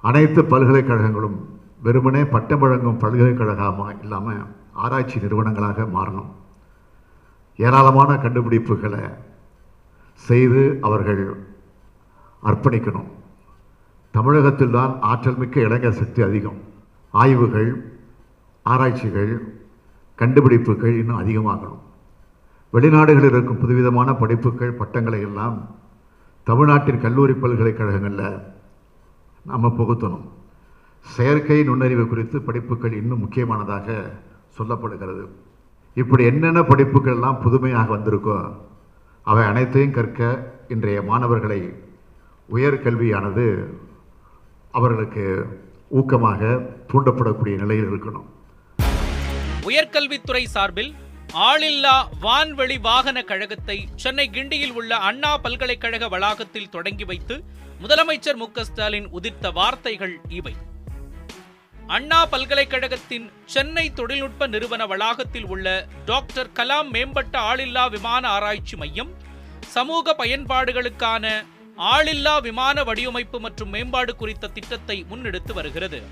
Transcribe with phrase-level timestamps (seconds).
[0.00, 1.38] அனைத்து பல்கலைக்கழகங்களும்
[1.82, 4.42] வெறுமனே பட்டம் வழங்கும் பல்கலைக்கழகமாக இல்லாமல்
[4.72, 6.30] ஆராய்ச்சி நிறுவனங்களாக மாறணும்.
[7.56, 9.02] ஏராளமான கண்டுபிடிப்புகளை
[10.14, 11.22] செய்து அவர்கள்
[12.42, 13.08] அர்ப்பணிக்கணும்.
[14.10, 16.60] தமிழகத்தில் தான் ஆற்றல் மிக்க இளைஞர் சக்தி அதிகம்.
[17.10, 17.70] ஆய்வுகள்
[18.62, 19.32] ஆராய்ச்சிகள்
[20.14, 21.82] கண்டுபிடிப்புகள் இன்னும் அதிகமாகணும்.
[22.72, 25.58] வெளிநாடுகளில் இருக்கும் புதுவிதமான படிப்புகள் பட்டங்களை எல்லாம்
[26.42, 28.56] தமிழ்நாட்டின் கல்லூரி பல்கலைக்கழகங்களில்
[29.42, 30.26] நம்ம புகுத்தணும்.
[31.04, 34.12] செயற்கை நுண்ணறிவு குறித்து படிப்புகள் இன்னும் முக்கியமானதாக
[34.58, 35.26] சொல்லப்படுகிறது.
[35.94, 38.54] இப்படி என்னென்ன படிப்புகள்லாம் புதுமையாக வந்திருக்கோ
[39.22, 41.60] அவை அனைத்தையும் கற்க இன்றைய மாணவர்களை
[42.50, 43.46] உயர்கல்வியானது
[44.70, 45.24] அவர்களுக்கு
[45.90, 46.40] ஊக்கமாக
[46.92, 48.26] தூண்டப்படக்கூடிய நிலையில் இருக்கணும்.
[49.66, 50.94] உயர்கல்வித்துறை சார்பில்
[51.34, 57.42] ஆளில்லா வான்வெளி வாகன கழகத்தை சென்னை கிண்டியில் உள்ள அண்ணா பல்கலைக்கழக வளாகத்தில் தொடங்கி வைத்து
[57.80, 60.54] முதலமைச்சர் மு ஸ்டாலின் உதிர்த்த வார்த்தைகள் இவை.
[61.88, 69.14] அண்ணா பல்கலைக்கழகத்தின் சென்னை தொழில்நுட்ப நிறுவன வளாகத்தில் உள்ள டாக்டர் கலாம் மேம்பட்ட ஆளில்லா விமான ஆராய்ச்சி மையம்
[69.66, 71.44] சமூக பயன்பாடுகளுக்கான
[71.78, 76.02] ஆளில்லா விமான வடிவமைப்பு மற்றும் மேம்பாடு குறித்த திட்டத்தை முன்னெடுத்து வருகிறது.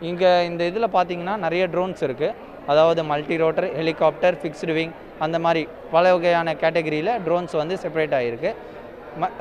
[0.00, 5.62] இங்கே இந்த இதில் பார்த்தீங்கன்னா நிறைய ட்ரோன்ஸ் இருக்குது அதாவது multi rotor helicopter fixed wing அந்த மாதிரி
[5.92, 8.50] பல வகையான கேட்டகரியில் ட்ரோன்ஸ் வந்து செப்பரேட் ஆகிருக்கு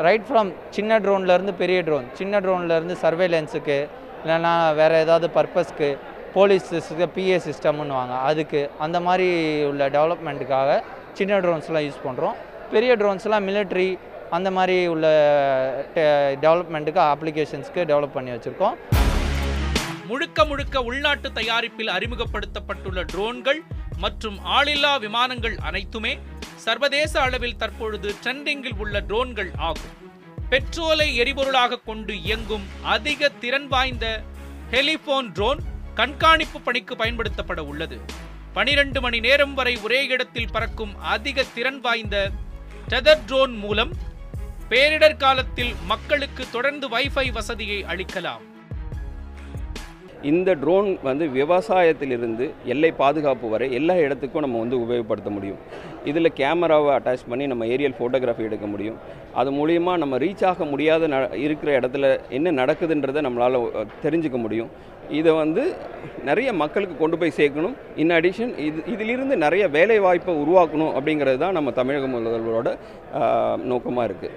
[0.07, 3.77] ரைட் ஃப்ரம் சின்ன ட்ரோன்லேருந்து பெரிய ட்ரோன் சின்ன ட்ரோன்லேருந்து சர்வேலன்ஸுக்கு
[4.21, 5.89] இல்லைன்னா வேறு ஏதாவது பர்பஸ்க்கு
[6.35, 6.69] போலீஸ்
[7.15, 9.27] பிஏ சிஸ்டம்னுவாங்க அதுக்கு அந்த மாதிரி
[9.69, 10.79] உள்ள டெவலப்மெண்ட்டுக்காக
[11.19, 12.37] சின்ன ட்ரோன்ஸ்லாம் யூஸ் பண்ணுறோம்
[12.73, 13.89] பெரிய ட்ரோன்ஸ்லாம் மிலிட்ரி
[14.37, 15.07] அந்த மாதிரி உள்ள
[16.45, 18.77] டெவலப்மெண்ட்டுக்கு அப்ளிகேஷன்ஸ்க்கு டெவலப் பண்ணி வச்சுருக்கோம்.
[20.07, 23.59] முழுக்க முழுக்க உள்நாட்டு தயாரிப்பில் அறிமுகப்படுத்தப்பட்டுள்ள ட்ரோன்கள்
[23.97, 26.19] மற்றும் ஆளில்லா விமானங்கள் அனைத்துமே
[26.55, 29.93] சர்வதேச அளவில் தற்பொழுது ட்ரெண்டிங்கில் உள்ள ட்ரோன்கள் ஆகும்.
[30.49, 34.23] பெட்ரோலை எரிபொருளாக கொண்டு இயங்கும் அதிக திறன் வாய்ந்த
[34.71, 35.59] ஹெலிபோன் ட்ரோன்
[35.93, 37.99] கண்காணிப்பு பணிக்கு பயன்படுத்தப்பட உள்ளது.
[38.53, 42.31] பனிரெண்டு மணி நேரம் வரை ஒரே இடத்தில் பறக்கும் அதிக திறன் வாய்ந்த
[42.89, 43.93] டெதர் ட்ரோன் மூலம்
[44.69, 48.43] பேரிடர் காலத்தில் மக்களுக்கு தொடர்ந்து வைஃபை வசதியை அளிக்கலாம்.
[50.31, 55.59] இந்த ட்ரோன் வந்து விவசாயத்திலிருந்து எல்லை பாதுகாப்பு வரை எல்லா இடத்துக்கும் நம்ம வந்து உபயோகப்படுத்த முடியும்.
[56.05, 58.97] இதில் கேமராவை அட்டாச் பண்ணி நம்ம ஏரியல் ஃபோட்டோகிராஃபி எடுக்க முடியும்.
[59.33, 63.59] அது மூலிமா நம்ம ரீச் ஆக முடியாத ந இருக்கிற இடத்துல என்ன நடக்குதுன்றதை நம்மளால்
[64.05, 64.71] தெரிஞ்சுக்க முடியும்.
[65.09, 65.63] இதை வந்து
[66.29, 67.75] நிறைய மக்களுக்கு கொண்டு போய் சேர்க்கணும்.
[67.95, 72.77] இன் அடிஷன் இது இதிலிருந்து நிறைய வேலை வாய்ப்பை உருவாக்கணும் அப்படிங்கிறது தான் நம்ம தமிழக முதல்வரோட
[73.71, 74.33] நோக்கமாக இருக்குது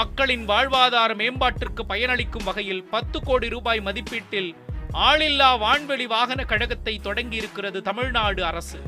[0.00, 4.54] மக்களின் வாழ்வாதார மேம்பாட்டிற்கு பயனளிக்கும் வகையில் பத்து கோடி ரூபாய் மதிப்பீட்டில்
[5.00, 8.78] ஆளில்லா வான்வெளி வாகன கழகத்தை தொடங்கியிருக்கிறது தமிழ்நாடு அரசு.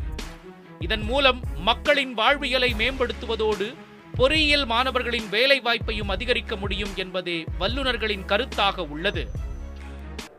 [0.78, 3.74] இதன் மூலம் மக்களின் வாழ்வியலை மேம்படுத்துவதோடு
[4.16, 9.30] பொறியியல் மாணவர்களின் வேலை வாய்ப்பையும் அதிகரிக்க முடியும் என்பதே வல்லுநர்களின் கருத்தாக உள்ளது.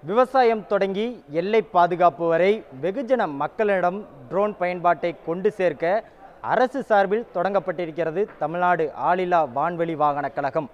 [0.02, 6.12] விவசாயம் தொடங்கி எல்லை பாதுகாப்பு வரை வெகுஜன மக்களிடம் ட்ரோன் பயன்பாட்டை கொண்டு சேர்க்க
[6.42, 10.70] அரசு சார்பில் தொடங்கப்பட்டிருக்கிறது தமிழ்நாடு ஆளில்லா வான்வெளி வாகன கழகம்.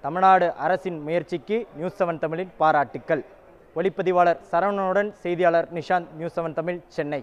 [0.00, 3.24] தமிழ்நாடு அரசின் முயற்சிக்கு நியூஸ் செவன் தமிழின் பாராட்டுக்கள்.
[3.78, 7.20] ஒளிப்பதிவாளர் சரவணனுடன் செய்தியாளர் நிஷாந்த் நியூஸ் செவன் தமிழ் சென்னை.